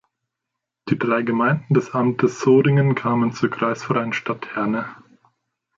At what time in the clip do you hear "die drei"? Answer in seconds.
0.89-1.21